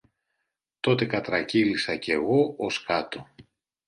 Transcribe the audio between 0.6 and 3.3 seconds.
Τότε κατρακύλησα κι εγώ ως κάτω